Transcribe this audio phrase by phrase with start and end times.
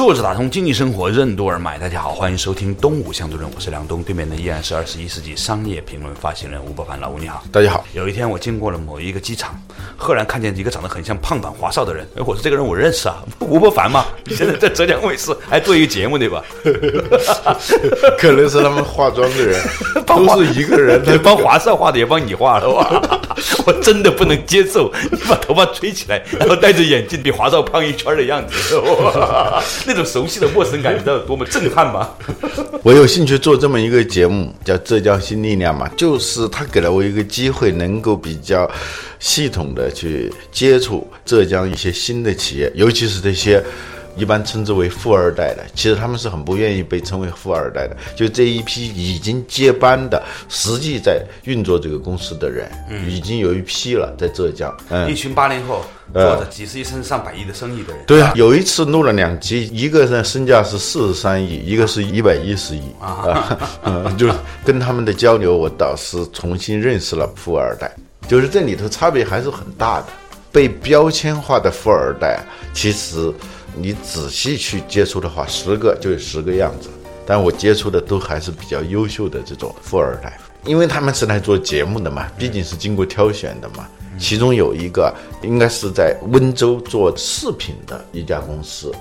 [0.00, 7.84] 坐着打通经济生活任督二脉，大家好，欢迎收听东吴相对论，我是梁东，对面的依然是二十一世纪商业评论发行人吴伯凡，老吴你好，大家好。
[7.92, 9.54] 有一天我经过了某一个机场，
[9.98, 16.42] 赫然看见一个长得很像胖版华少的人，哎，我说这个人我认识啊，吴伯凡嘛，你现在在浙江卫视还做一个节目对吧？
[18.16, 19.62] 可能是他们化妆的人
[20.06, 23.29] 都是一个人，他帮华少画的也帮你画了哇！
[23.66, 28.80] 我真的不能接受你把头发吹起来，然后戴着眼镜比华少胖一圈的样子，
[29.86, 32.08] 那种熟悉的陌生感，你知道有多么震撼吗？
[32.82, 38.70] 我有兴趣做这么一个节目，叫《浙江新力量》嘛，就是他给了我一个机会，能够比较
[39.18, 43.62] 系统的去接触浙江一些新的企业，尤其是这些。
[44.20, 47.96] 一般称之为富二代的，其实他们是很不愿意被称为富二代的。
[48.14, 52.70] 就这一批已经接班的，实际在运作这个公司的人，
[53.08, 54.76] 已经有一批了，在浙江。
[55.08, 55.82] 一群八零后
[56.12, 58.04] 做着几十亿甚至上百亿的生意的人。
[58.06, 63.58] 对啊，有一次录了两集，一个呢身价是四十三亿，一个是一百一十亿啊。
[64.18, 64.28] 就
[64.66, 67.90] 跟他们的交流，我倒是重新认识了富二代。
[68.28, 70.08] 就是这里头差别还是很大的。
[70.52, 72.38] 被标签化的富二代，
[72.74, 73.32] 其实。
[73.76, 76.88] 你仔细去接触的话，十个就有十个样子。
[77.26, 83.86] 但我接触的都还是比较优秀的这种富二代，因为他们是来做节目的嘛，毕竟是经过挑选的嘛。
[84.18, 88.92] 其中有一个应该是在温州做饰品的一家公司。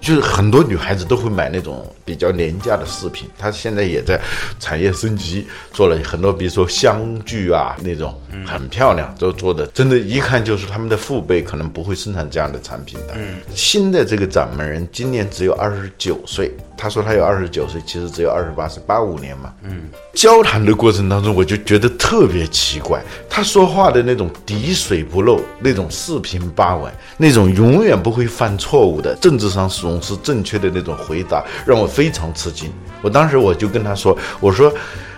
[0.00, 4.18] 就是很多女孩子都会买那种比较廉价的饰品，他现在也在
[4.58, 13.14] 产业升级，做了很多，比如说香具啊那种，很漂亮，都做的，真的，一看就是他们的父辈可能不会生产这样的产品的。
[13.14, 16.50] 嗯新的这个掌门人今年只有二十九岁。
[16.80, 19.52] 他说他有二十九岁，其实只有二十八岁，八五年嘛。
[19.64, 32.72] 嗯，交谈的过程当中，我就觉得特别奇怪，他说话的那种滴水不漏，那种四平八稳，那种永远不会犯错误的政治上总是正确的那种回答，让我非常吃惊。
[33.02, 34.72] 我当时我就跟他说：“我说，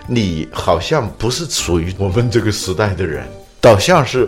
[0.07, 3.23] 你好像不是属于我们这个时代的人，
[3.59, 4.27] 倒像是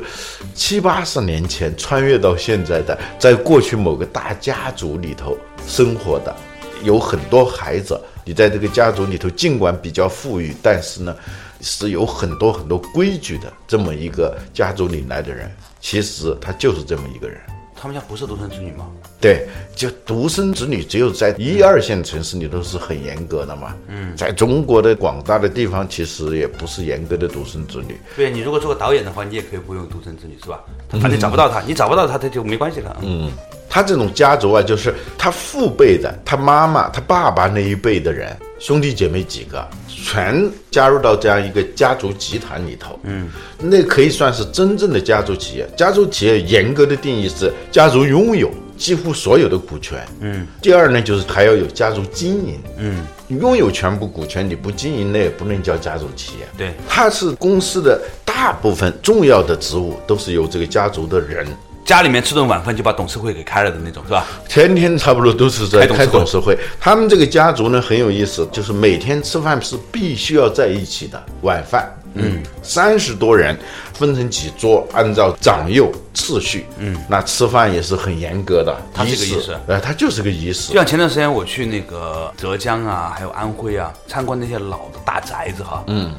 [0.53, 6.35] 七八十年前穿越到现在的，在过去某个大家族里头生活的。”
[6.83, 11.15] 有很多孩子，你在这个家族里头，尽管比较富裕，但是呢，
[11.59, 15.49] 是有很多很多规矩的这么一个家族里来的人。
[15.79, 17.39] 其实他就是这么一个人。
[17.75, 18.89] 他们家不是独生子女吗？
[19.23, 23.73] 对，就独生子女，只有在一二线城市里都是很严格的嘛。
[23.87, 27.97] 嗯，在中国的广大的地方，其实也不是严格的独生子女。
[28.17, 30.61] 对你如果做个导演的话，你也可以不用独生子女，是吧？
[30.89, 32.97] 反正找不到他，你找不到他，他就没关系了。
[33.01, 33.31] 嗯。
[33.69, 42.99] 他这种家族啊，就是他父辈的，他妈妈、他爸爸那一辈的人，兄弟姐妹几个，全加入到这样一个家族集团里头。
[43.01, 45.67] 嗯，那可以算是真正的家族企业。
[45.75, 48.51] 家族企业严格的定义是，家族拥有
[48.83, 50.05] 几乎所有的股权。
[50.19, 52.59] 嗯，第二呢，就是还要有家族经营。
[52.77, 56.45] 嗯，拥有全部股权你不经营，那也不能叫家族企业。
[56.57, 61.47] 对，它是公司的大部分重要的职务都是由这个家族的人。
[61.85, 64.27] 家里面吃顿晚饭就把董事会给开了的那种，是吧？
[64.49, 66.57] 天天差不多都是在开董事会。
[66.77, 71.89] 他们这个家族呢很有意思，就是每天吃饭是必须要在一起的晚饭。
[72.15, 73.57] 嗯，三十多人
[73.93, 76.65] 分成几桌，按照长幼次序。
[76.77, 79.57] 嗯，那吃饭也是很严格的，他是个仪式。
[79.67, 80.69] 呃，他就是个仪式。
[80.69, 85.83] 就像前段时间我去那个浙江啊，还有安徽啊，参观那些老的大宅子哈。
[85.87, 86.13] 嗯。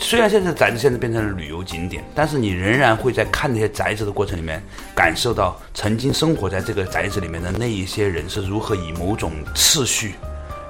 [0.00, 4.62] 虽然现在宅子现在变成了旅游景点，但是你仍然会在看那些宅子的过程里面，
[4.94, 10.14] 感受到曾经生活在这个宅子里面的那一些人是如何以某种次序，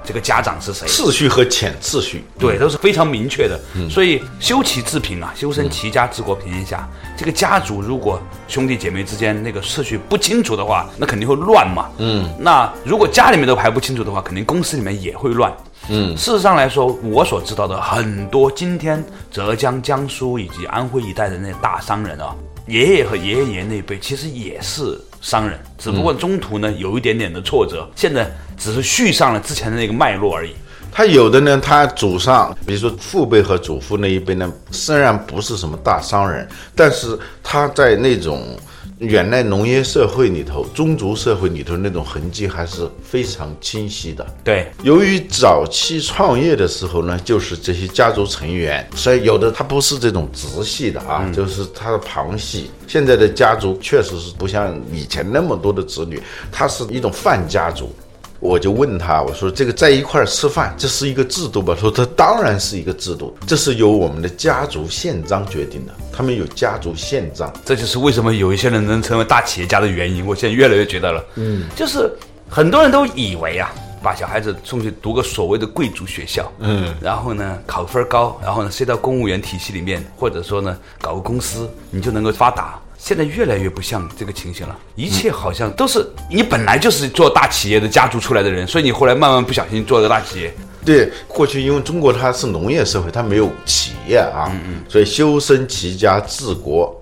[0.09, 0.87] 这个家长是谁？
[0.87, 3.59] 次序和浅次序，对，都是非常明确的。
[3.87, 6.89] 所以修齐治平啊，修身齐家治国平天下。
[7.15, 11.91] 这个家族如果兄弟姐妹之间那个次序不清楚的话，那肯定会乱嘛。
[11.99, 15.55] 嗯，那如果家里面都排不清楚的话，肯定公司里面也会乱。
[15.89, 22.33] 嗯，事实上来说，我所知道的很多今天浙江、江苏以及安徽一带的那些大商人啊，
[22.65, 28.27] 爷爷和爷爷爷爷那辈其实也是商人，只不过中途呢有一点点的挫折，现在
[28.59, 30.53] 只是续上了之前的那个脉络而已。
[30.91, 38.57] 他有的呢，他祖上，比如说父辈和祖父那一辈呢，虽然不是什么大商人，但是他在那种
[38.97, 44.25] 原来农业社会里头、宗族社会里头那种痕迹还是非常清晰的。
[44.43, 52.71] 对，由于早期创业的时候呢，就是这些家族成员，所以有的他不是这种直系的啊，就是他的旁系。
[52.87, 56.19] 现在的家族确实是不像以前那么多的子女，
[56.51, 57.93] 它是一种泛家族。
[58.39, 61.73] 我就问他，我说这个在一块儿吃饭，这是一个制度吧？
[61.75, 67.51] 他说这当然是一个制度，这是由我们的家族宪章决定的，他们有家族宪章。
[67.65, 70.25] 这就是为什么有一些人能成为大企业家的原因。
[70.25, 72.09] 我现在越来越觉得了，嗯，就是
[72.49, 82.79] 很多人都以为啊，把小孩子送去读个所谓的贵族学校，嗯，然后呢考分高，然后呢塞到公务员体系里面，或者说呢搞个公司，你就能够发达。
[83.01, 90.53] 现在越来越不像这个情形了，一切好像都是你本来就是做大企业的家族出来的人，所以你后来慢慢不小心做了个大企业。
[90.85, 96.93] 对，过去因为中国它是农业社会，它没有企业啊，嗯所以修身齐家治国，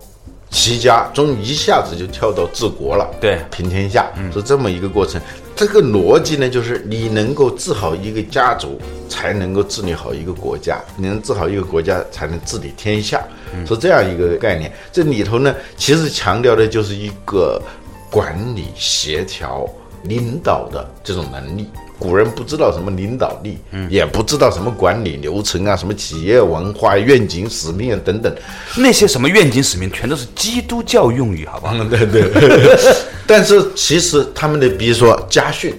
[0.49, 5.19] 齐家中一下子就跳到治国了，对，平天下是这么一个过程。
[5.57, 13.25] 这个逻辑呢，就是你能够治好一个家族，才能够治理好一个国家；你能治好一个国家，才能治理天下，
[13.67, 14.71] 是这样一个概念。
[14.91, 17.59] 这里头呢，其实强调的就是一个
[18.11, 19.67] 管理、协调、
[20.03, 21.67] 领导的这种能力。
[21.99, 23.57] 古人不知道什么领导力，
[23.89, 28.33] 也不知道什么管理流程啊，什么企业文化、愿景、使命等等，
[28.77, 31.73] 那些什么愿景使命，全都是基督教用语，好不好？
[31.85, 32.77] 对对。
[33.25, 35.73] 但是其实他们的，比如说家训，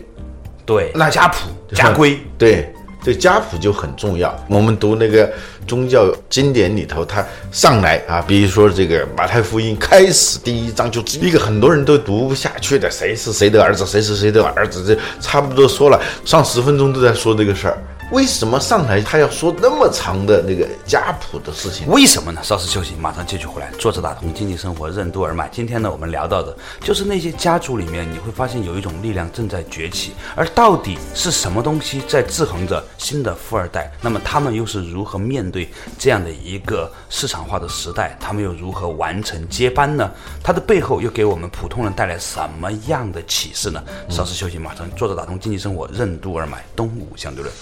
[0.67, 2.73] 对，那家谱、 家规，对。
[3.03, 4.35] 这家谱就很重要。
[4.49, 5.31] 我们读那个
[5.67, 17.79] 宗教经典里头，他上来啊，比如说这个马太福音开始第一章，就一个很多人都读不下去的，谁是谁的儿子，谁是谁的儿子，这差不多说了上十分钟都在说这个事儿。
[18.11, 21.87] 为什么上台他要说那么长的那个家谱的事情？
[21.89, 22.41] 为什么呢？
[22.43, 23.71] 稍事休息，马上继续回来。
[23.79, 25.47] 坐着打通经济生活任督二脉。
[25.53, 33.93] 今天呢，我们聊到的就是那些家族里面，你会发现有一种力量正在崛起，而到底是什么东西在制衡着新的富二代？
[34.01, 35.69] 那么他们又是如何面对
[35.99, 38.17] 这样的一个市场化的时代？
[38.19, 40.11] 他们又如何完成接班呢？
[40.43, 43.85] 它的背后又给我们普通人带来什么样的启示呢？
[44.09, 47.55] 稍事休息，马上坐着打通经济生活任督二脉，东吴相对论。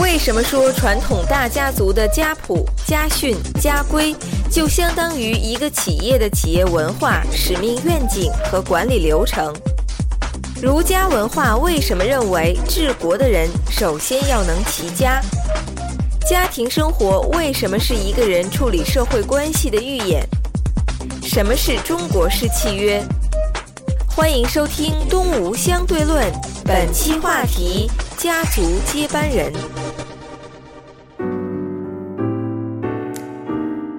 [0.00, 4.14] 为什么说传统大家族的家谱、家训、家规
[4.50, 9.54] 就相当于一个企业的企业文化、使命、愿景和管理流程？
[10.60, 15.20] 儒家文化为什么认为治国的人首先要能齐家？
[16.28, 20.26] 家庭生活为什么是一个人处理社会关系的预演？
[21.22, 23.00] 什么是中国式契约？
[24.08, 26.32] 欢迎收听《东吴相对论》，
[26.64, 27.88] 本期话题。
[28.16, 29.52] 家族接班人。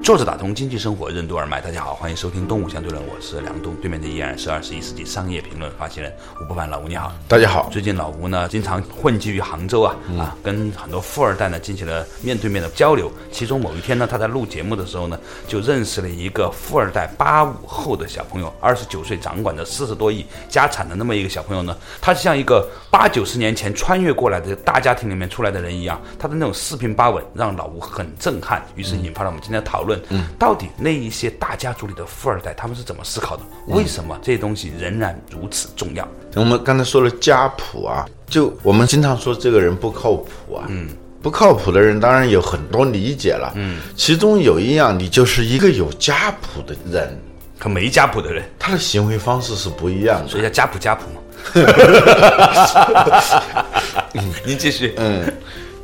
[0.05, 7.69] 坐着打通经济生活任督二脉，大家好，欢迎收听《东吴相对论》，我是梁东，对面的依然是二十一世纪商业评论发行人吴伯凡，老吴你好，大家好。
[7.71, 13.11] 最近老吴呢，经常混迹于杭州啊，啊，跟很多富二代呢进行了面对面的交流。
[13.31, 29.94] 其中某一天呢，他在录节目的时候呢，就认识了一个富二代八五后的小朋友，二十九岁，掌管着四十多亿家产的那么一个小朋友呢，他像一个八九十年前穿越过来的大家庭里面出来的人一样，他的那种四平八稳，让老吴很震撼，于是引发了我们今天的讨论。
[30.09, 33.43] 嗯，到底那一些大家族里的富二代他们是怎么思考的？
[33.67, 36.07] 为什么这些东西仍然如此重要？
[36.35, 40.89] 我们刚才说了家谱啊，就我们经常说这个人不靠谱啊，嗯，
[41.21, 47.17] 不靠谱的人当然有很多理解了，嗯，其中有一样，你就是一个有家谱的人。
[47.57, 51.21] 和没家谱的人，他的行为方式是不一样的，所以叫家谱家谱嘛。
[54.45, 55.23] 您继续，嗯。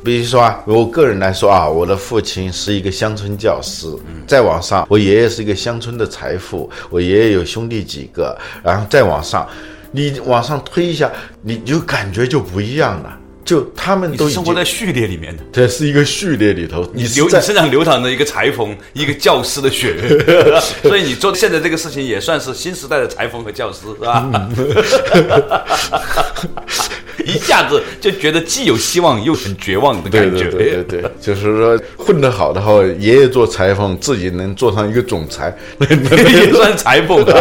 [0.04, 3.86] 比如说啊，我个人来说啊，我的父亲是一个乡村教师。
[4.26, 8.36] 再往上，我爷爷是一个乡村的财富，我爷爷有兄弟几个。
[8.62, 9.48] 然后再往上，
[9.90, 11.10] 你往上推一下，
[11.42, 13.18] 你就感觉就不一样了。
[13.44, 19.96] 就他们都生活在序列里面的，这是一个序列里头，你流你身上流淌着一个裁缝，一个教师的血，
[20.80, 24.30] 所以你做现在这个事情也算是新时代的裁缝和教师，是吧？
[27.26, 30.44] 一下子就觉得既有希望又很绝望的感觉。
[30.50, 37.24] 对对对对，就是说混得好的话，爷爷做裁缝，自己能做上一个总裁， 也算裁缝。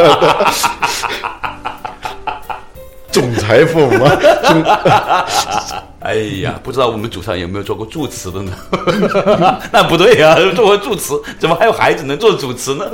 [3.12, 4.10] 总裁缝吗？
[6.02, 8.52] 哎呀，不知道我们祖上有没有做过主持的呢？
[9.72, 12.86] 那不对呀，做过主持，怎么还有孩子能做主持呢？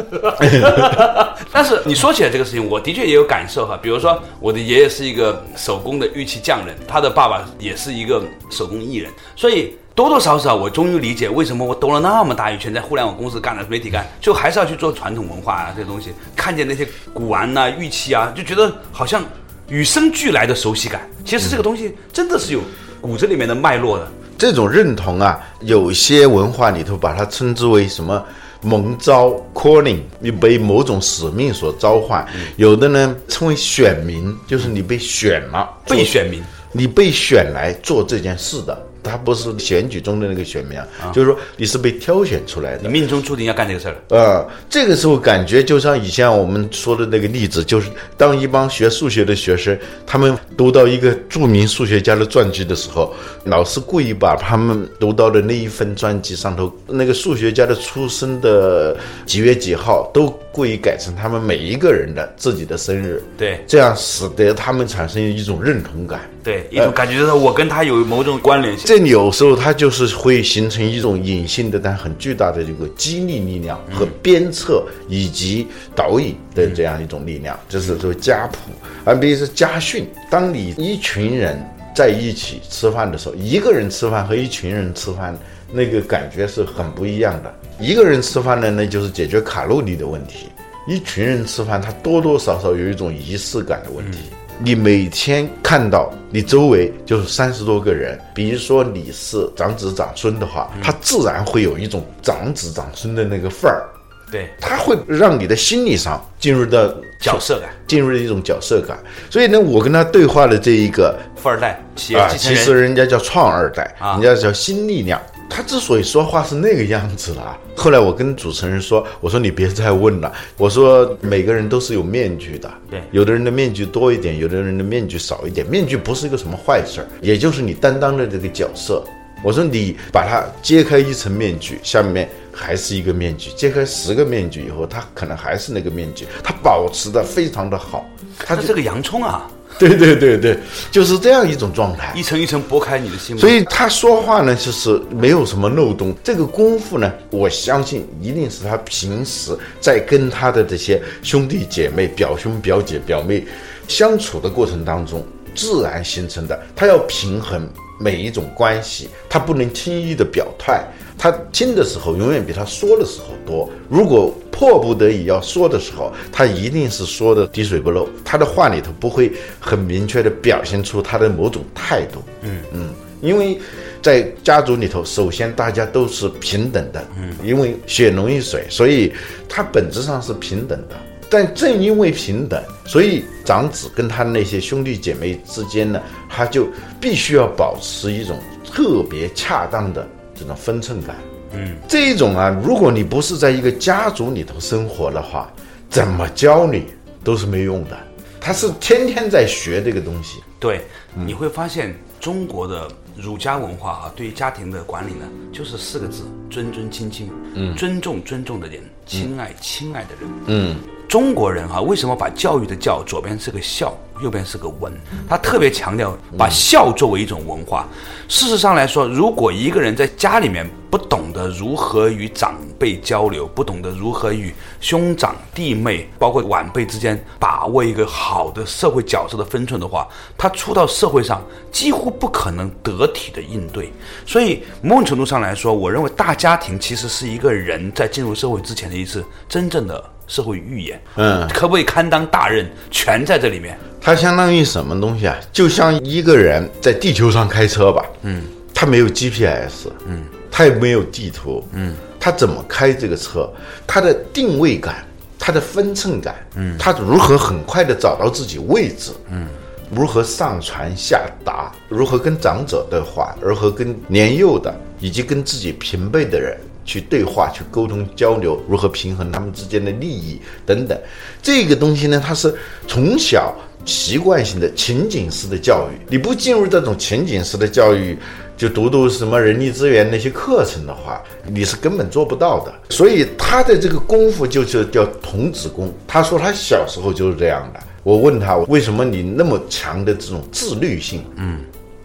[1.49, 3.79] 但是你说起来这个事情，我的确也有感受哈。
[3.81, 16.11] 比如说，我的爷爷是一个手工的玉器匠人，他的爸爸也是一个手工艺人，所以多多少少我终于理解为什么我兜了那么大一圈，在互联网公司干了媒体干，就还是要去做传统文化啊这些东西。
[16.35, 19.23] 看见那些古玩呐、玉器啊，就觉得好像
[19.69, 21.09] 与生俱来的熟悉感。
[21.23, 22.59] 其实这个东西真的是有
[23.01, 24.07] 骨子里面的脉络的。
[24.37, 28.23] 这种认同啊，有些文化里头把它称之为什么
[28.61, 32.23] 蒙召 （calling），你被某种使命所召唤；
[32.55, 38.77] 有的呢称为选民，就是你被选了，被选民，你被选来做这件事的。
[39.07, 42.97] 他不是选举中的那个选民啊，就是说你是被挑选出来的你。
[42.97, 43.95] 命中注定要干这个事儿。
[44.09, 66.21] 呃，这个时候感觉就像以前我们说的那个例子，就是当一帮学数学的学生，他们读到一个著名数学家的传记的时候，老师故意把他们读到的那一份传记上头那个数学家的出生的几月几号，都故意改成他们每一个人的自己的生日，对这样使得他们产生一种认同感。
[66.43, 68.85] 对，一种感觉就是我跟他有某种关联性。
[68.87, 78.59] 这里有时候它就是会形成一种隐性的但很巨大的这个激励力量和鞭策以及导引的这样一种力量，这是说家谱。
[79.03, 81.61] 而比如说家训，当你一群人
[81.95, 85.37] 在一起吃饭的时候，一个人吃饭和一群人吃饭
[85.71, 87.53] 那个感觉是很不一样的。
[87.79, 90.47] 一个人吃饭呢，那就是解决卡路里的问题；
[90.87, 94.19] 一群人吃饭，它多多少少有一种仪式感的问题。
[94.59, 103.85] 你每天看到你周围就是三十多个人，比如说你是长子长孙的话，他自然会有一种长子长孙的那个范儿，
[104.31, 108.97] 对，他会让你的心理上进入到角色感，进入了一种角色感。
[109.29, 114.13] 所以呢，我跟他对话的这一个富二代、企业啊，其实人，人家叫创二代，啊。
[114.13, 115.21] 人家叫新力量。
[115.49, 129.03] 他之所以说话是那个样子了，后来我跟主持人说，我说你别再问了，我说每个人都是有面具的，对有的人的面具多一点，有的人的面具少一点，面具不是一个什么坏事儿，也就是你担当的这个角色。
[129.43, 138.03] 我说你把它揭开一层面具，下面还是一个面具，揭开十个面具以后，它可能还是那个面具，它保持的非常的好，
[138.39, 139.47] 他这个洋葱啊，
[139.79, 140.57] 对对对对，
[140.91, 142.11] 就是这样一种状态。
[142.15, 143.37] 一层一层剥开你的心。
[143.37, 146.15] 所以他说话呢，就是没有什么漏洞。
[146.23, 153.45] 这个功夫呢，我相信一定是他平时在跟他的这些兄弟姐妹、表兄、表姐、表妹
[153.87, 156.59] 相处的过程当中自然形成的。
[156.75, 157.69] 他要平衡
[157.99, 160.83] 每一种关系，他不能轻易的表态。
[161.17, 163.69] 他听的时候永远比他说的时候多。
[163.89, 168.07] 如果迫不得已要说的时候，他一定是说的滴水不漏。
[168.23, 172.21] 他的话里头不会很明确的表现出他的某种态度。
[172.41, 172.89] 嗯嗯，
[173.21, 173.59] 因为
[174.01, 177.03] 在家族里头，首先大家都是平等的。
[177.17, 179.11] 嗯，因为血浓于水，所以
[179.49, 180.95] 他本质上是平等的。
[181.29, 186.65] 但正因为平等，所以长子跟他那些兄弟姐妹之间呢，他就
[187.01, 190.07] 必须要保持一种特别恰当的
[190.37, 191.15] 这种分寸感。
[191.53, 195.51] 嗯，这一种啊，如果你不是在一个家族里头生活的话，
[195.89, 196.85] 怎么教你
[197.23, 197.97] 都是没用的。
[198.39, 200.41] 他是天天在学这个东西。
[200.59, 202.87] 对，你会发现中国的
[203.19, 207.31] 儒家文化啊，对于家庭的管理呢，就是四个字：尊尊亲亲。
[207.55, 210.29] 嗯，尊重尊重的人，亲爱亲爱的人。
[210.45, 210.75] 嗯，
[211.07, 214.93] 中国人哈、为什么把教育的教左边是个孝，右边是个文？
[215.27, 217.87] 他特别强调把孝作为一种文化。
[218.27, 233.91] 事实上来说，如果一个人在家里面不懂得如何与长辈交流，不懂得如何与兄长弟妹，包括晚辈之间把握一个好的社会角色的分寸的话，他出到社会上几乎不可能得体的应对。
[234.25, 241.01] 所以某种程度上来说，我认为大家庭其实是一个人在进入社会之前的一次真正的社会预演。
[241.15, 243.77] 嗯，可不可以堪当大任，全在这里面。
[243.99, 245.35] 它相当于什么东西啊？
[245.51, 248.41] 就像一个人在地球上开车吧，嗯，
[248.73, 250.23] 他没有 GPS，嗯，
[250.57, 253.47] 他也没有地图，嗯，他怎么开这个车？
[253.85, 255.05] 他的定位感，
[255.37, 259.47] 他的分寸感，嗯，他如何很快的找到自己位置，嗯，
[259.91, 266.57] 如何上传下达，如何跟长者对话，如何跟年幼的以及跟自己平辈的人。
[266.87, 270.41] 去对话、去沟通、交流，如何平衡他们之间的利益？
[270.65, 270.97] 等等，
[271.43, 272.55] 这个东西呢，它是
[272.87, 275.99] 从小习惯性的情景式的教育。
[276.09, 278.17] 你不进入这种情景式的教育，
[278.57, 282.73] 就读读什么人力资源那些课程的话，你是根本做不到的。
[282.89, 285.93] 所以他的这个功夫就是叫童子功。
[286.07, 287.79] 他说他小时候就是这样的。
[288.01, 291.23] 我问他为什么你那么强的这种自律性？
[291.35, 291.59] 嗯。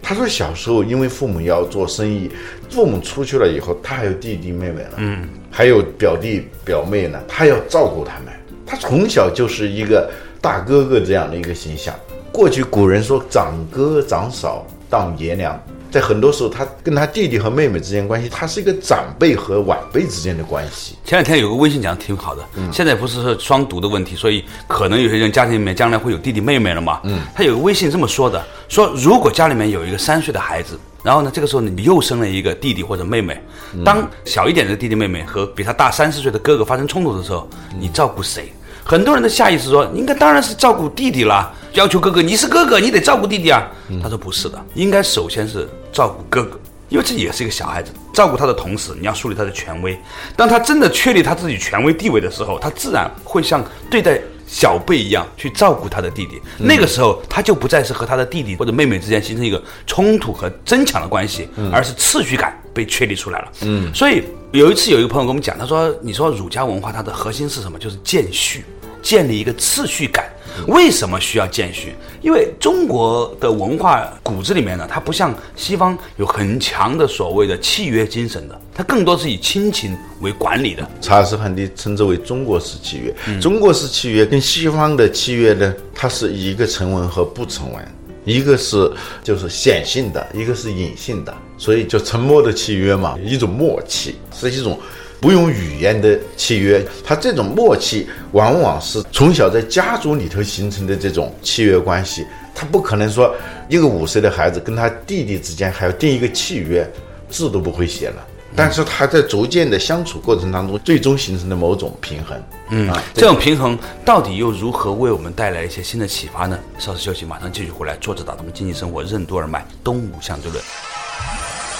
[0.05, 2.29] 他说小时候因为父母要做生意，
[2.69, 8.33] 父母出去了以后，他还有弟弟妹妹呢，嗯，还有表弟表妹呢，他要照顾他们。
[8.65, 11.95] 他从小就是一个大哥哥这样的一个形象。
[12.33, 15.57] 过去古人说长哥长嫂当爷娘，
[15.93, 20.95] 在很多时候，他跟他弟弟和妹妹之间关系，他是一个长辈和晚辈之间的关系。
[21.05, 26.99] 前两天有个微信讲的挺好的，现在不是说双独的问题，所以可能有些人家庭里面将来会有弟弟妹妹了嘛。
[27.03, 33.39] 嗯，他有个微信这么说的：说如果家里面有一个三岁的孩子，然后呢，这个时候你又生了一个弟弟或者妹妹，
[33.85, 37.47] 当小一点的弟弟妹妹和比他大三四岁的哥哥发生冲突的时候，
[37.79, 38.51] 你照顾谁？
[38.83, 43.71] 很多人的下意识说，应该当然是照顾弟弟啦，要求哥哥，你是哥哥，你得照顾弟弟啊。
[44.01, 46.59] 他说不是的，应该首先是照顾哥哥，
[46.89, 49.97] 因为这也是一个小孩子，照顾他的同时，你要树立他的权威。
[50.35, 56.41] 当他真的确立他自己权威地位的时候，他自然会像对待小辈一样去照顾他的弟弟。
[56.57, 63.51] 那个时候，他就不再是和他的弟弟或者妹妹之间形成一个冲突和争抢的关系，而是次序感被确立出来了。
[63.61, 67.79] 嗯，所以有一次有一个朋友跟我们讲，他说：“你说儒家文化它的核心是什么？
[67.79, 68.65] 就是见序。”
[69.03, 70.31] 建立一个次序感，
[70.67, 71.93] 为什么需要建序？
[72.21, 80.89] 因为中国的文化骨子里面呢，它不像西方有很强的所谓的契约精神的，它更多是以亲情为管理的。
[81.01, 83.13] 查尔斯·潘迪称之为中国式契约。
[83.41, 87.85] 中国式契约跟西方的契约呢，它是一个成文和不成文，
[88.23, 88.89] 一个是
[89.21, 94.79] 就是显性的，一个是隐性的，所以就沉默的契约嘛，一种默契，是一种。
[95.23, 102.27] 不用语言的契约，他这种默契往往是从小在家族里头形成的这种契约关系。
[102.53, 103.33] 他不可能说
[103.69, 106.85] 一个五岁的孩子跟他弟弟之间还要定一个契约，
[107.29, 108.27] 字都不会写了。
[108.53, 112.37] 但是他在逐渐的相处过程当中，最终形成的某种平衡。
[112.71, 116.59] 嗯，这种平衡到底又如何为我们带来一些新的启发呢？
[116.77, 117.95] 稍事休息，马上继续回来。
[118.01, 120.61] 作者打通经济生活任督二脉，东吴相对论。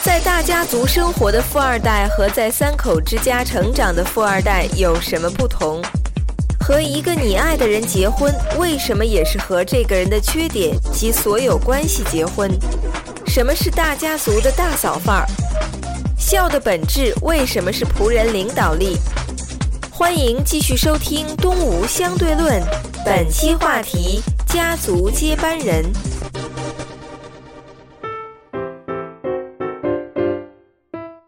[0.04, 5.82] 在大家族生活的富二代和在三口之家成长的富二代有什么不同？
[6.60, 12.52] 和一个你爱的人结婚，为什么也是和这个人的缺点及所有关系结婚？
[13.28, 15.26] 什么是大家族的大嫂范儿？
[16.18, 18.98] 孝的本质为什么是仆人领导力？
[19.90, 22.62] 欢迎继续收听《东吴相对论》，
[23.06, 25.86] 本期话题：家族接班人。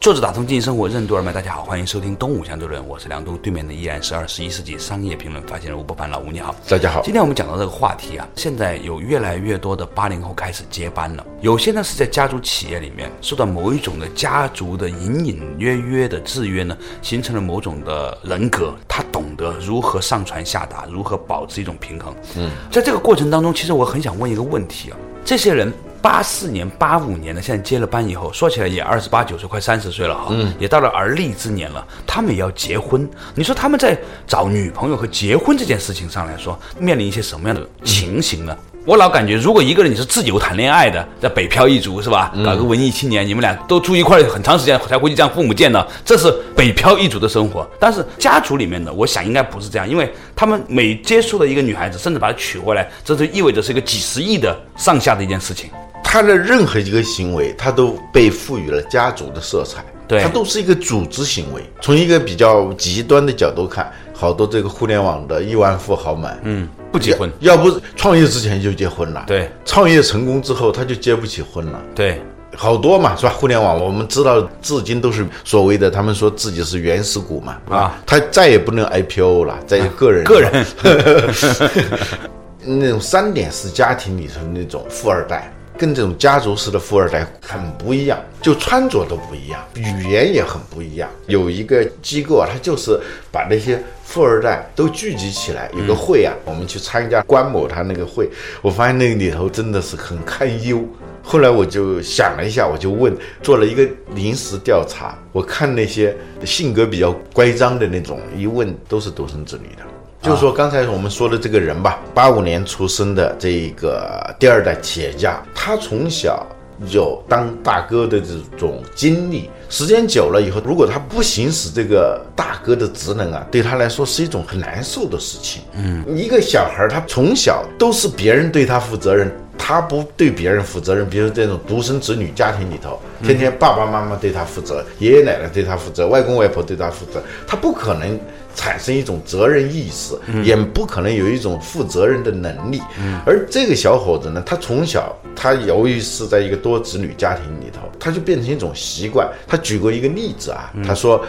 [0.05, 7.01] 作者打通经济生活任督二脉，大家好，欢迎收听《东吴相对论》，我是梁东，对面的依然是二十一世纪商业评论发现人吴伯凡，老吴你好，大家好。
[7.01, 22.13] 今天我们讲到这个话题啊，现在有越来越多的八零后开始接班了，有些呢是在家族企业里面受到某一种的家族的隐隐约约的制约呢，形成了某种的人格，他懂得如何上传下达，如何保持一种平衡。
[22.37, 25.73] 嗯，在这个过程当中，其实我很想问一个问题啊，这些人。
[26.05, 31.83] 八四年、八五年的，现在接了班以后，说起来也二十八九岁，快三十岁了哈，嗯，也到了而立之年了。
[32.05, 38.55] 他们也要结婚，你说他们在找女朋友和结婚这件事情上来说，面临一些什么样的情形呢？
[38.85, 42.31] 我老感觉，如果一个人你是自由谈恋爱的，在北漂一族是吧？
[42.45, 47.67] 搞个文艺青年，你们俩都住一块很长时间才回去见父母见的，这是北漂一族的生活。
[47.79, 55.71] 但是家族里面的，我想应该不是这样，因为他们每接触的一个女孩子，甚至把她娶回来，这就意味着是一个几十亿的上下的一件事情。
[56.07, 61.61] 他的任何一个行为，他都被赋予了家族的色彩，对，他都是一个组织行为。
[61.81, 72.21] 从一个比较极端的角度看，好多这个互联网的亿万富豪们，嗯，不结婚，要不创业之前就结婚了，对，创业成功之后他就结不起婚了，对，
[72.55, 73.33] 好多嘛，是吧？
[73.35, 80.23] 互联网我们知道，至今都是所谓的，他们说自己是原始股嘛，啊，他再也不能 IPO 了，在个人。
[80.23, 80.65] 个人。
[82.67, 85.51] 那种三点式家庭里头那种富二代。
[85.77, 91.09] 跟这种家族式的富二代很不一样，就穿着都不一样，语言也很不一样。
[91.27, 92.99] 有一个机构啊，他就是
[93.31, 98.29] 把那些富二代都聚集起来，有个会啊，我们去参加关某他那个会，
[98.61, 100.83] 我发现那个里头真的是很堪忧。
[101.21, 103.83] 后来我就想了一下，我就问，做了一个
[104.13, 109.83] 临时调查，我看那些性格比较乖张的那种，一问都是独生子女的。
[110.25, 116.43] 就是说，刚才我们说的这个人吧，八五年出生的这个第二代企业家，他从小
[116.87, 125.61] 有当大哥的这种经历，时间久了以后，如果他不行使这个大哥的职能啊，对他来说是一种很难受的事情。
[125.73, 131.07] 嗯，一个小孩他从小都是别人对他负责任，他不对别人负责任。
[131.07, 138.19] 比如这种独生子女家庭里头，天天爸爸妈妈对他负责，爷爷奶奶对他负责，外公外婆对他负责，他不可能。
[138.55, 142.81] 产生一种责任意识，也不可能有一种负责任的能力。
[143.25, 149.29] 而这个小伙子呢，他从小，他由于是在一个多子女家庭里头，他就变成一种习惯。
[149.45, 151.23] 他举过一个例子啊，他说，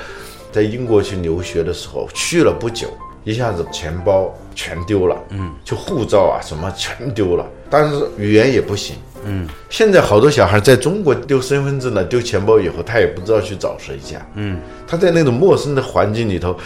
[0.52, 2.88] 在英国去留学的时候，去了不久，
[3.24, 14.24] 一下子钱包全丢了，嗯，就护照啊什么全丢了，但是语言也不行，嗯，现在好多小孩在中国丢身份证了、丢钱包以后，他也不知道去找谁家。
[14.34, 16.56] 嗯，他在那种陌生的环境里头，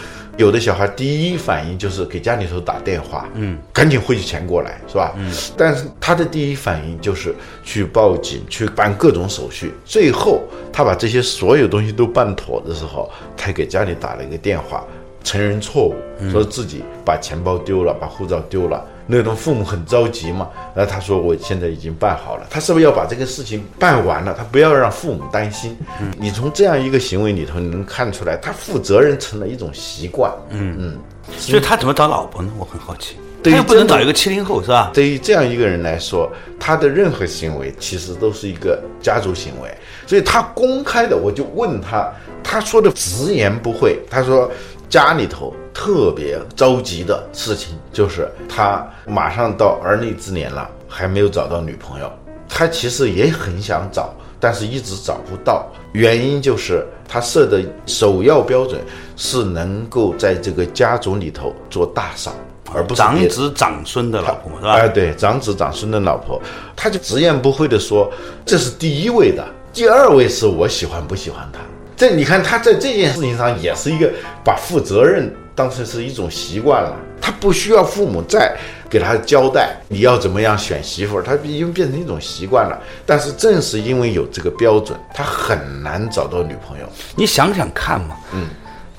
[0.40, 5.12] 有的小孩第一反应就是给家里头打电话，嗯，赶紧汇钱过来，是吧？
[5.18, 9.74] 嗯，但是他的第一反应就是去报警，去办各种手续。
[9.84, 14.82] 最后，他把这些所有东西都办妥的时候，才给家里打了一个电话，
[15.22, 15.94] 承认错误，
[16.30, 18.82] 说自己把钱包丢了，把护照丢了。
[19.10, 24.34] 那种父母很着急嘛，然后他说我现在已经办好了，他是不是要把这个事情办完了？
[24.38, 25.76] 他不要让父母担心。
[26.00, 30.32] 嗯你从这样一个行为里头，你能看出来，他负责任成了一种习惯。
[30.50, 30.98] 嗯嗯，
[31.36, 32.52] 所以他怎么找老婆呢？
[32.58, 33.16] 我很好奇。
[33.42, 34.90] 对不能找一个七零后是吧？
[34.92, 39.74] 对于这样一个人来说，他的任何行为其实都是一个家族行为，
[40.06, 44.50] 所以他公开的，我就问他，他说的直言不讳，他说
[44.88, 45.54] 家里头。
[45.72, 52.12] 特别着急的事情就是他马上到而立之年了，还没有找到女朋友。
[52.48, 55.64] 他其实也很想找，但是一直找不到。
[55.92, 58.80] 原因就是他设的首要标准
[59.16, 62.34] 是能够在这个家族里头做大嫂，
[62.74, 64.72] 而不是长子长孙的老婆，是吧？
[64.72, 66.38] 哎，对，长子长孙的老婆，
[66.76, 68.12] 他就直言不讳的说，
[68.44, 71.60] 这是第一位的，第二位是我喜欢不喜欢他。
[72.00, 74.10] 这你看他在这件事情上也是一个
[74.42, 75.30] 把负责任。
[75.52, 78.56] 当成是一种习惯了，他不需要父母再
[78.88, 82.80] 给他交代你要怎么样选媳妇儿，他已经变成一种习惯了。
[83.04, 86.86] 但是正是因为有这个标准，他很难找到女朋友。
[87.14, 88.48] 你想想看嘛，嗯。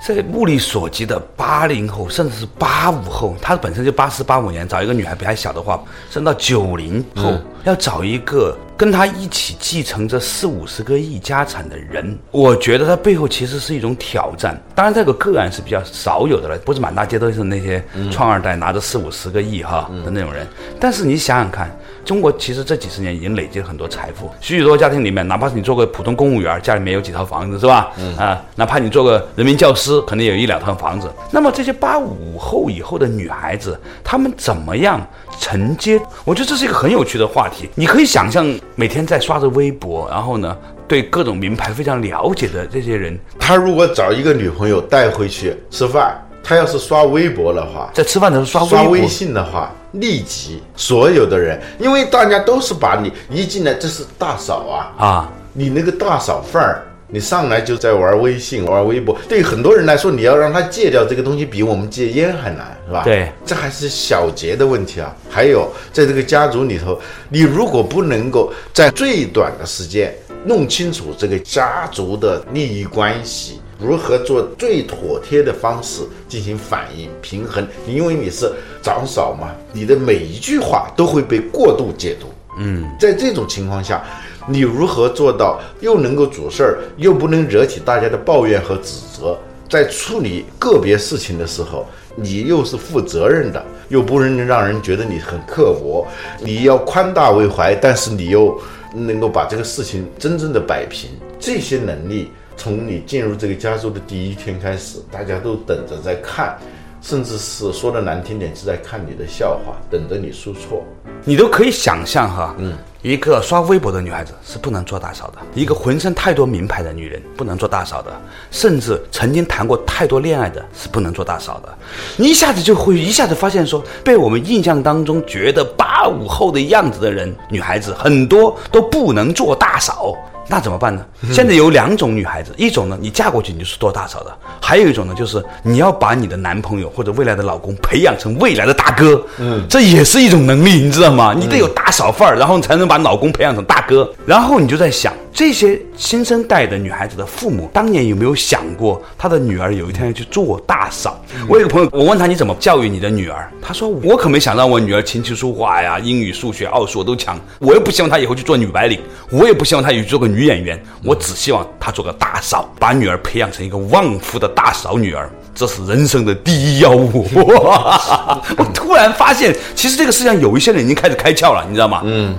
[0.05, 5.79] 在目力所及的八零后，甚至是八五后，他本身就八四八五年，找一个女孩比他小的话，
[6.11, 7.33] 升到九零后，
[7.63, 14.59] 要找一个跟他一起继承着四五十个亿家产的人，我觉得他背后其实是一种挑战。
[14.73, 20.47] 当然，这个个案是比较少有的了，不是满大街都是那些创二代拿着四五十个亿哈的那种人。
[20.79, 21.69] 但是你想想看。
[22.03, 27.91] 中国其实这几十年已经累积了很多财富，许许多家庭里面，哪怕是你做个普通公务员，家里面有几套房子，是吧？
[27.99, 31.07] 嗯啊，哪怕你做个人民教师，可能有一两套房子。
[31.29, 34.99] 那么这些八五后以后的女孩子，她们怎么样
[35.39, 36.01] 承接？
[36.23, 37.69] 我觉得这是一个很有趣的话题。
[37.75, 46.21] 你可以想象，每天在刷着微博，然后呢，对各种名牌非常了解的这些人，他如果找一个女朋友带回去吃饭。
[46.43, 63.03] 他要是刷微博的话，在吃饭的时候刷刷微信的话，立即所有的人，因为大家都是把你一进来，这是大嫂啊啊，你那个大嫂范儿，你上来就在玩微信、玩微博，对很多人来说，你要让他戒掉这个东西，比我们戒烟还难，是吧？
[63.03, 65.13] 对，这还是小节的问题啊。
[65.29, 66.97] 还有，在这个家族里头，
[67.29, 73.59] 你如果不能够在最短的时间弄清楚这个家族的利益关系。
[73.83, 77.67] 如何做最妥帖的方式进行反应平衡？
[77.83, 78.51] 你因为你是
[78.83, 82.27] 长嫂嘛，你的每一句话都会被过度解读。
[82.59, 84.03] 嗯，在这种情况下，
[84.47, 89.37] 你如何做到又能够主事儿，又不能惹起大家的抱怨和指责？
[89.69, 96.05] 在处理个别事情的时候，你又是负责任的，又不能让人觉得你很刻薄。
[96.39, 98.59] 你要宽大为怀，但是你又
[98.93, 101.09] 能够把这个事情真正的摆平。
[101.39, 102.29] 这些能力。
[102.57, 106.55] 从你进入这个家族的第一天开始，大家都等着在看，
[107.01, 110.85] 甚至是说的难听点，是在看你的笑话，等着你说错。
[111.23, 118.11] 你都可以想象哈，嗯，一个刷微博的女孩子是不能做大嫂的，一个浑身太多名牌的女人不能做大嫂的，
[118.49, 121.69] 甚至曾经谈过太多恋爱的是不能做大嫂的。
[122.17, 130.15] 你一下子就会一下子发现说，被我们印象当中觉得八五后的样子的人，女孩子很多都不能做大嫂。
[130.51, 131.01] 那怎么办呢？
[131.31, 139.23] 现在有两种女孩子，一种呢，你嫁过去你就是做大嫂的；还有一种呢，就是你要把你的男朋友或者未来的老公培养成未来的大哥。
[139.37, 141.33] 嗯，这也是一种能力，你知道吗？
[141.33, 144.13] 你得有大嫂范儿，然后你才能把老公培养成大哥。
[144.25, 145.13] 然后你就在想。
[145.33, 151.23] 这些新生代的女孩子的父母，当年有没有想过，她的女儿有一天要去做大嫂？
[151.47, 167.27] 我有个朋友，我问他你怎么教育你的女儿，他说我可没想让我女儿琴棋书画呀，英语、数学、奥数我都强，我又不希望她以后去做女白领，我也不希望她以后做个女演员，我只希望她做个大嫂，把女儿培养成一个旺夫的大嫂女儿，这是人生的第一要务。
[167.35, 172.01] 我突然发现，其实这个世界上有一些人已经开始开窍了，你知道吗？
[172.03, 172.35] 嗯。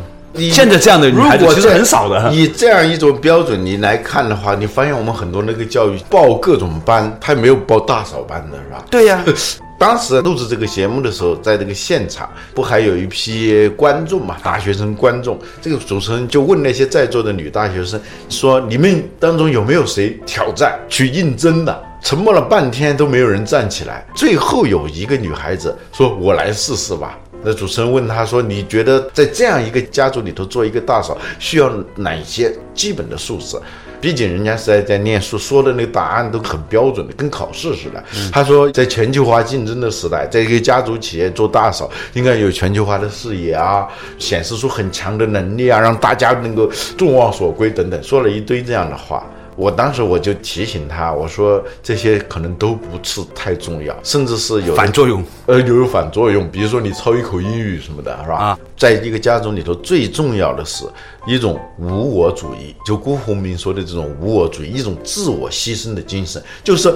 [0.51, 2.33] 现在这样的女孩子其实很少的。
[2.33, 8.83] 以这样一种标准你来看的话，你发现我们很多那个教育报各种班，他没有报大嫂班的是吧？
[8.91, 9.23] 对呀。
[9.83, 14.37] 当时录制这个节目的时候，在这个现场不还有一批观众嘛？
[14.41, 24.07] 大学生观众，这个主持人就问那些在座的女大学生说：“你们当中有没有谁挑战去应征的？”沉默了半天都没有人站起来。
[24.15, 33.57] 最后有一个女孩子说：“我来试试吧。”那主持人问她说：“你觉得在这样一个家族里头做一个大嫂，需要哪些基本的素质？”
[34.03, 38.03] 毕竟人家是在在念书，说的那个答案都很标准的，跟考试似的。
[38.33, 43.87] 他说，在全球化竞争的时代，在一个家族企业做大嫂，应该有全球化的视野啊，
[44.19, 49.25] 显示出很强的能力啊，让大家能够众望所归等等，说了一堆这样的话。
[49.63, 56.51] 我当时我就提醒他，我说这些可能都不是太重要，甚至是有反作用，呃，有反作用。
[56.51, 58.35] 比如说你操一口英语什么的，是吧？
[58.37, 60.85] 啊，在一个家族里头，最重要的是
[61.29, 66.93] 一种无我主义，就辜鸿铭说的这种无我主义，一种自我牺牲的精神，就是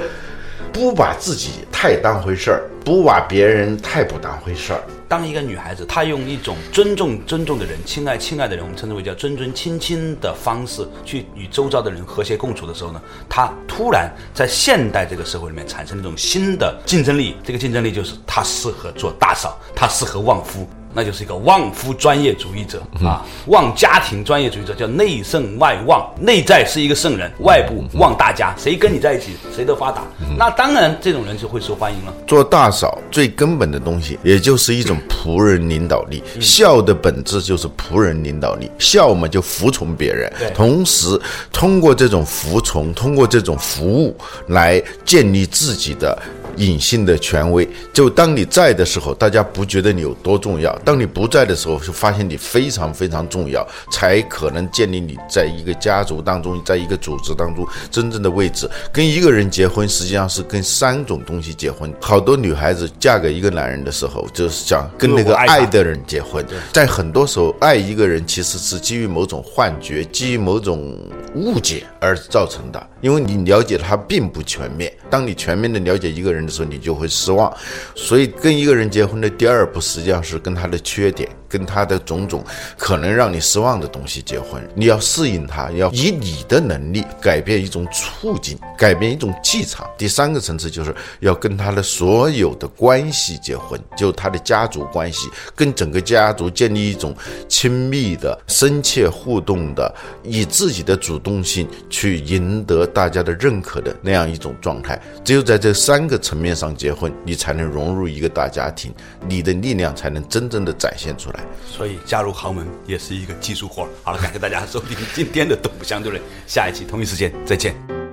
[0.72, 4.80] 不把自己太当回事儿，不把别人太不当回事儿。
[5.08, 17.36] 当一个女孩子，她用一种尊重、尊重的人、亲爱、亲爱的人，我们称之为叫尊尊亲亲的方式去与周遭的人和谐共处的时候呢，她突然在现代这个社会里面产生了一种新的竞争力。
[17.44, 20.68] 这个竞争力就是她适合做大嫂，她适合旺夫。
[20.96, 30.04] 那就是一个旺夫专业主义者啊，旺家庭专业主义者叫内圣外旺，内在是一个圣人，外部旺大家，谁跟你在一起，谁都发达。
[30.38, 32.14] 那当然，这种人就会受欢迎了。
[32.26, 36.22] 做大嫂最根本的东西，也就是一种仆人领导力。
[36.40, 41.20] 孝的本质就是仆人领导力，孝嘛就服从别人，同时
[41.52, 46.16] 通过这种服从，通过这种服务来建立自己的。
[46.56, 58.68] 隐性的权威，就当你在的时候，大家不觉得你有多重要；当你不在的时候，就发现你非常非常重要，才可能建立你在一个家族当中，在一个组织当中真正的位置。
[58.92, 61.92] 跟一个人结婚，实际上是跟三种东西结婚。
[62.00, 66.44] 好多女孩子嫁给一个男人的时候，就是想跟那个爱的人结婚。
[66.72, 70.96] 在很多时候，爱一个人其实是基于某种幻觉，基于某种
[71.34, 74.92] 误解而造成的，因为你了解他并不全面。
[75.10, 76.45] 当你全面的了解一个人。
[76.46, 77.52] 的时候，你就会失望，
[77.94, 81.28] 所以跟一个人结婚的第二步，实际上是跟他的缺点。
[81.48, 82.44] 跟他的种种
[82.76, 89.88] 可能让你失望的东西结婚，你要适应他，要以你的能力改变一种处境，改变一种气场。
[89.96, 97.14] 第三个层次就是要跟他的所有的关系结婚，就他的家族关系，跟整个家族建立一种
[97.48, 105.00] 亲密的、深切互动的，以自己的主动性去赢得大家的认可的那样一种状态。
[105.24, 108.92] 只有在这三个层面上结婚，你才能融入一个大家庭，
[109.26, 111.35] 你的力量才能真正的展现出来。
[111.66, 118.05] 所以加入豪门也是一个技术活好了，感谢大家收听今天的《东吴相对论》，下一期同一时间再见。